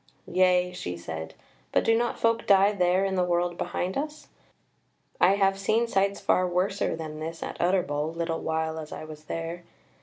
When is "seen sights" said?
5.59-6.19